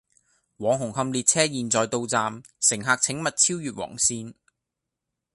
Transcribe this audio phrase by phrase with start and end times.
[0.57, 4.33] 往紅磡列車現在到站，乘客請勿超越黃線